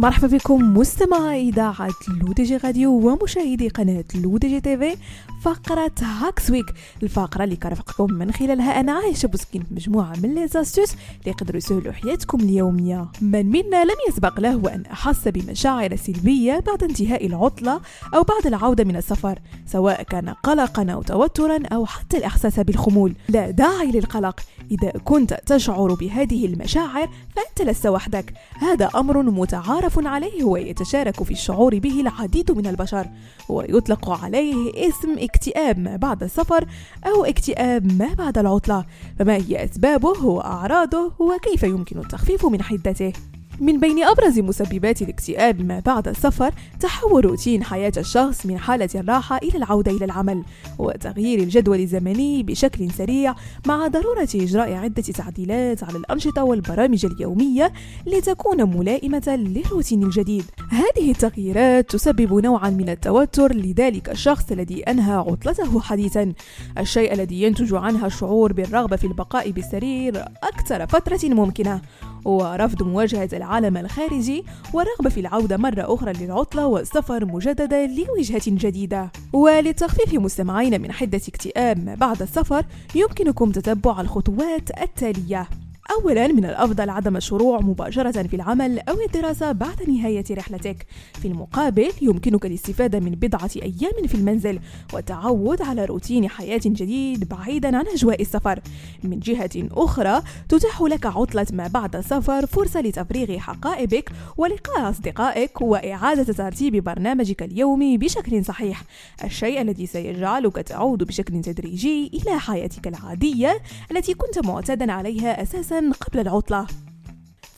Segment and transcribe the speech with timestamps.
[0.00, 4.96] مرحبا بكم مستمعي إذاعة لودجي راديو ومشاهدي قناة لودجي تيفي
[5.40, 10.92] فقرة Hacks Week الفقرة اللي كرفقكم من خلالها أنا عايشة بوسكين مجموعة من les astuces
[10.92, 13.08] اللي يقدروا يسهلوا حياتكم اليومية.
[13.20, 17.80] من منا لم يسبق له أن أحس بمشاعر سلبية بعد انتهاء العطلة
[18.14, 23.14] أو بعد العودة من السفر سواء كان قلقا أو توترا أو حتى الإحساس بالخمول.
[23.28, 24.40] لا داعي للقلق.
[24.70, 28.34] إذا كنت تشعر بهذه المشاعر فأنت لست وحدك.
[28.58, 33.06] هذا أمر متعارف عليه ويتشارك في الشعور به العديد من البشر.
[33.48, 36.64] ويطلق عليه اسم اكتئاب ما بعد السفر
[37.06, 38.84] أو اكتئاب ما بعد العطلة.
[39.18, 43.12] فما هي أسبابه وأعراضه وكيف يمكن التخفيف من حدته؟
[43.60, 49.36] من بين أبرز مسببات الاكتئاب ما بعد السفر تحول روتين حياة الشخص من حالة الراحة
[49.36, 50.42] إلى العودة إلى العمل
[50.78, 53.34] وتغيير الجدول الزمني بشكل سريع
[53.66, 57.72] مع ضرورة إجراء عدة تعديلات على الأنشطة والبرامج اليومية
[58.06, 60.44] لتكون ملائمة للروتين الجديد.
[60.70, 66.32] هذه التغييرات تسبب نوعا من التوتر لذلك الشخص الذي أنهى عطلته حديثا.
[66.78, 71.80] الشيء الذي ينتج عنها الشعور بالرغبة في البقاء بالسرير أكثر فترة ممكنة.
[72.24, 79.12] ورفض مواجهة العالم الخارجي والرغبة في العودة مرة أخرى للعطلة والسفر مجددا لوجهة جديدة.
[79.32, 85.48] وللتخفيف مستمعين من حدة اكتئاب ما بعد السفر يمكنكم تتبع الخطوات التالية.
[85.90, 90.86] أولا من الأفضل عدم الشروع مباشرة في العمل أو الدراسة بعد نهاية رحلتك.
[91.22, 94.58] في المقابل يمكنك الاستفادة من بضعة أيام في المنزل
[94.92, 98.60] والتعود على روتين حياة جديد بعيدا عن أجواء السفر.
[99.04, 106.32] من جهة أخرى تتاح لك عطلة ما بعد السفر فرصة لتفريغ حقائبك ولقاء أصدقائك وإعادة
[106.32, 108.82] ترتيب برنامجك اليومي بشكل صحيح.
[109.24, 113.60] الشيء الذي سيجعلك تعود بشكل تدريجي إلى حياتك العادية
[113.90, 116.66] التي كنت معتادا عليها أساسا قبل العطلة.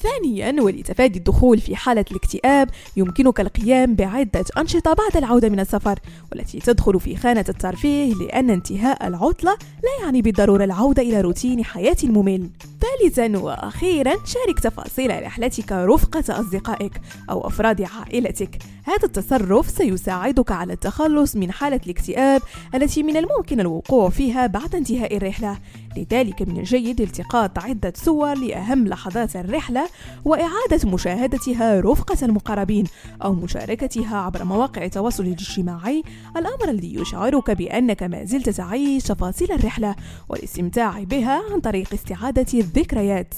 [0.02, 5.98] ثانيا ولتفادي الدخول في حالة الاكتئاب يمكنك القيام بعدة أنشطة بعد العودة من السفر
[6.32, 11.96] والتي تدخل في خانة الترفيه لأن انتهاء العطلة لا يعني بالضرورة العودة إلى روتين حياة
[12.04, 12.50] ممل.
[12.80, 17.00] ثالثا وأخيرا شارك تفاصيل رحلتك رفقة أصدقائك
[17.30, 18.58] أو أفراد عائلتك.
[18.84, 22.42] هذا التصرف سيساعدك على التخلص من حالة الاكتئاب
[22.74, 25.58] التي من الممكن الوقوع فيها بعد انتهاء الرحلة.
[25.96, 29.88] لذلك من الجيد التقاط عدة صور لأهم لحظات الرحلة
[30.24, 32.84] وإعادة مشاهدتها رفقة المقربين
[33.24, 36.02] أو مشاركتها عبر مواقع التواصل الاجتماعي.
[36.36, 39.96] الأمر الذي يشعرك بأنك ما زلت تعيش تفاصيل الرحلة
[40.28, 43.34] والاستمتاع بها عن طريق استعادة الذكريات.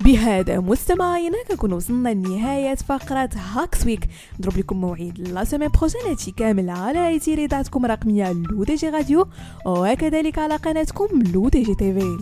[0.00, 4.08] بهذا مستمعينا كنكون وصلنا لنهاية فقرة Hacks Week
[4.40, 9.26] نضرب لكم موعد la semaine prochaine كامل على اثير اذاعتكم الرقمية لو دي جي راديو
[9.66, 12.18] وكذلك على قناتكم لو دي جي تيفي